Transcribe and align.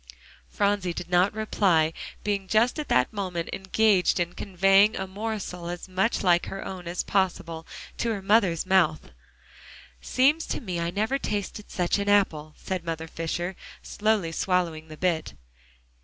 Phronsie 0.49 0.93
did 0.95 1.11
not 1.11 1.31
reply, 1.31 1.93
being 2.23 2.47
just 2.47 2.79
at 2.79 2.87
that 2.89 3.13
moment 3.13 3.51
engaged 3.53 4.19
in 4.19 4.33
conveying 4.33 4.95
a 4.95 5.05
morsel 5.05 5.69
as 5.69 5.87
much 5.87 6.23
like 6.23 6.47
her 6.47 6.65
own 6.65 6.87
as 6.87 7.03
possible, 7.03 7.67
to 7.99 8.09
her 8.11 8.23
mother's 8.23 8.65
mouth. 8.65 9.11
"Seems 10.01 10.47
to 10.47 10.59
me 10.59 10.79
I 10.79 10.89
never 10.89 11.19
tasted 11.19 11.69
such 11.69 11.99
an 11.99 12.09
apple," 12.09 12.55
said 12.57 12.83
Mother 12.83 13.05
Fisher, 13.07 13.55
slowly 13.83 14.31
swallowing 14.31 14.87
the 14.87 14.97
bit. 14.97 15.35